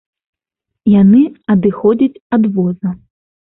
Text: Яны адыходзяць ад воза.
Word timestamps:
Яны 1.01 1.21
адыходзяць 1.55 2.21
ад 2.39 2.43
воза. 2.57 2.89